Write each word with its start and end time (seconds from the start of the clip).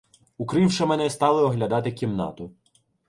Укривши 0.37 0.85
мене, 0.85 1.09
стали 1.09 1.41
оглядати 1.41 1.91
кімнату. 1.91 2.51